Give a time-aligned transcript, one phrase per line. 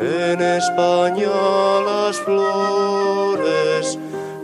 [0.00, 1.28] En España
[1.84, 3.98] las flores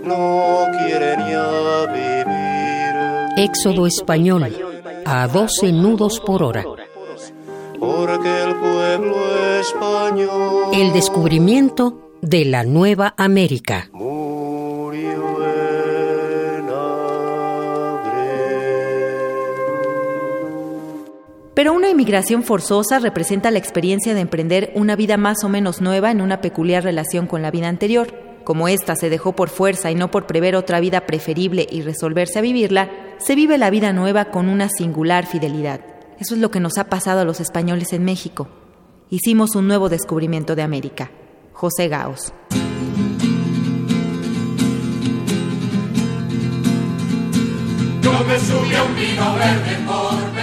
[0.05, 2.95] no quieren ya vivir.
[3.39, 4.55] Éxodo español
[5.07, 6.63] a 12 nudos por hora.
[7.81, 9.17] Porque el pueblo
[9.61, 13.89] español El descubrimiento de la Nueva América.
[13.93, 15.26] murió
[21.57, 26.11] Pero una inmigración forzosa representa la experiencia de emprender una vida más o menos nueva
[26.11, 28.13] en una peculiar relación con la vida anterior.
[28.45, 32.39] Como ésta se dejó por fuerza y no por prever otra vida preferible y resolverse
[32.39, 35.81] a vivirla, se vive la vida nueva con una singular fidelidad.
[36.19, 38.49] Eso es lo que nos ha pasado a los españoles en México.
[39.09, 41.11] Hicimos un nuevo descubrimiento de América.
[41.55, 42.35] José Gaos.
[49.19, 50.36] A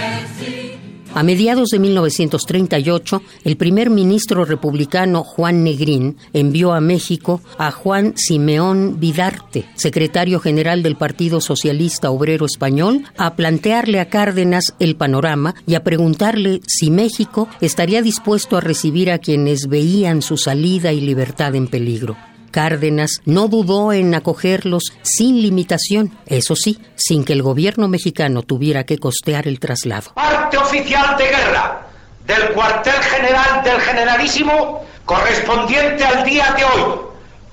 [1.22, 8.98] mediados de 1938, el primer ministro republicano Juan Negrín envió a México a Juan Simeón
[8.98, 15.74] Vidarte, secretario general del Partido Socialista Obrero Español, a plantearle a Cárdenas el panorama y
[15.74, 21.54] a preguntarle si México estaría dispuesto a recibir a quienes veían su salida y libertad
[21.54, 22.16] en peligro.
[22.54, 28.84] Cárdenas no dudó en acogerlos sin limitación, eso sí, sin que el gobierno mexicano tuviera
[28.84, 30.12] que costear el traslado.
[30.14, 31.84] parte oficial de guerra
[32.24, 37.00] del cuartel general del generalísimo correspondiente al día de hoy,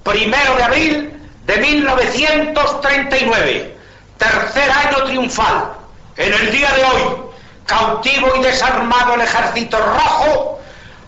[0.04, 1.12] primero de abril
[1.48, 3.76] de 1939,
[4.20, 5.64] tercer año triunfal.
[6.16, 7.02] En el día de hoy,
[7.66, 10.60] cautivo y desarmado el ejército rojo,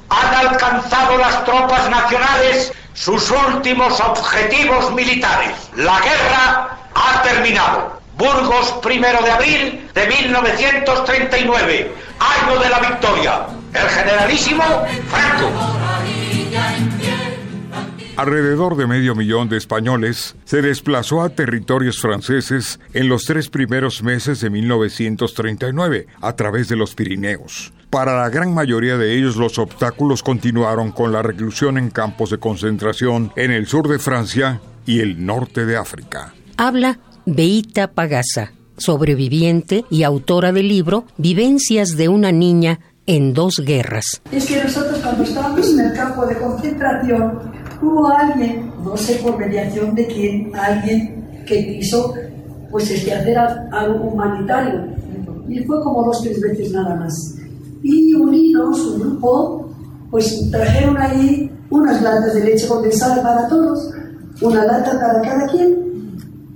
[0.09, 5.51] han alcanzado las tropas nacionales sus últimos objetivos militares.
[5.75, 8.01] La guerra ha terminado.
[8.15, 13.47] Burgos, primero de abril de 1939, año de la victoria.
[13.73, 14.63] El generalísimo
[15.09, 15.82] Franco.
[18.15, 24.03] Alrededor de medio millón de españoles se desplazó a territorios franceses en los tres primeros
[24.03, 27.73] meses de 1939 a través de los Pirineos.
[27.89, 32.37] Para la gran mayoría de ellos los obstáculos continuaron con la reclusión en campos de
[32.37, 36.35] concentración en el sur de Francia y el norte de África.
[36.57, 44.21] Habla Beita Pagasa, sobreviviente y autora del libro Vivencias de una niña en dos guerras.
[44.31, 49.37] Es que nosotros cuando estábamos en el campo de concentración, hubo alguien, no sé por
[49.37, 52.13] mediación de quién, alguien que quiso
[52.71, 54.87] pues este, hacer algo humanitario.
[55.47, 57.13] Y fue como dos, tres veces nada más.
[57.83, 59.69] Y unidos, un grupo,
[60.09, 63.91] pues trajeron ahí unas latas de leche condensada para todos,
[64.41, 65.83] una lata para cada quien.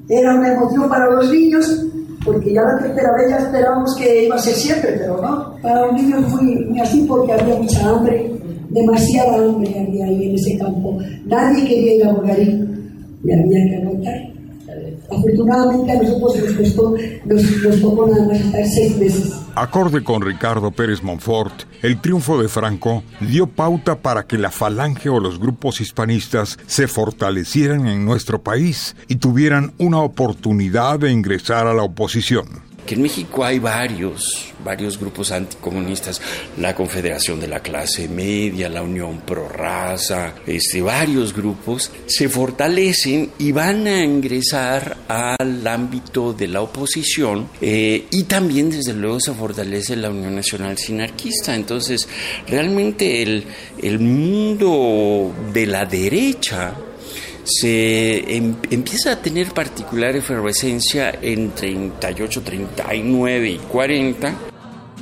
[0.09, 1.85] Era una emoción para los niños,
[2.23, 5.55] porque ya la tercera vez ya esperábamos que iba a ser siempre, pero no.
[5.61, 8.36] Para los niños muy, muy así porque había mucha hambre,
[8.69, 10.97] demasiada hambre había ahí en ese campo.
[11.25, 14.37] Nadie quería ir a Bogarín y había que aguantar.
[15.09, 16.95] Afortunadamente a nosotros nos costó,
[17.25, 19.33] nos, nos tocó nada más estar seis meses.
[19.55, 25.09] Acorde con Ricardo Pérez Monfort, el triunfo de Franco dio pauta para que la falange
[25.09, 31.67] o los grupos hispanistas se fortalecieran en nuestro país y tuvieran una oportunidad de ingresar
[31.67, 32.66] a la oposición.
[32.87, 36.19] Que en México hay varios, varios grupos anticomunistas,
[36.57, 43.31] la Confederación de la Clase Media, la Unión Pro Raza, este, varios grupos, se fortalecen
[43.37, 49.33] y van a ingresar al ámbito de la oposición eh, y también desde luego se
[49.33, 51.53] fortalece la Unión Nacional Sinarquista.
[51.53, 52.07] Entonces,
[52.47, 53.43] realmente el,
[53.83, 56.73] el mundo de la derecha
[57.47, 64.35] se em- empieza a tener particular efervescencia en 38, 39 y 40.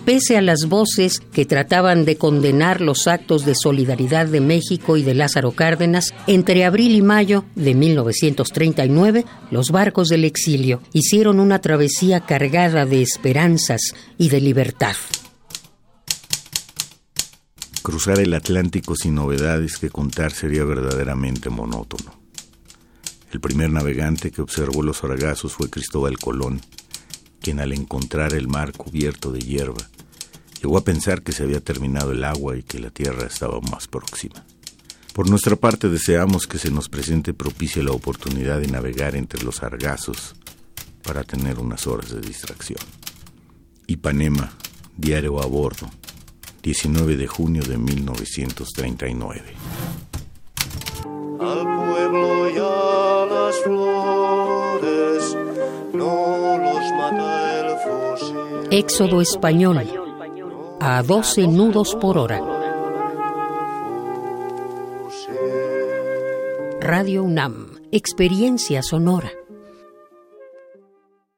[0.06, 5.04] Pese a las voces que trataban de condenar los actos de solidaridad de México y
[5.04, 11.60] de Lázaro Cárdenas, entre abril y mayo de 1939, los barcos del exilio hicieron una
[11.60, 14.96] travesía cargada de esperanzas y de libertad.
[17.82, 22.25] Cruzar el Atlántico sin novedades que contar sería verdaderamente monótono.
[23.36, 26.62] El primer navegante que observó los sargazos fue Cristóbal Colón,
[27.42, 29.90] quien al encontrar el mar cubierto de hierba,
[30.62, 33.90] llegó a pensar que se había terminado el agua y que la tierra estaba más
[33.90, 34.46] próxima.
[35.14, 39.58] Por nuestra parte deseamos que se nos presente propicia la oportunidad de navegar entre los
[39.58, 40.34] sargazos
[41.04, 42.80] para tener unas horas de distracción.
[43.86, 44.54] Ipanema,
[44.96, 45.90] diario a bordo,
[46.64, 49.44] 19 de junio de 1939.
[58.70, 59.82] Éxodo español
[60.80, 62.42] a 12 nudos por hora.
[66.80, 69.32] Radio UNAM, experiencia sonora.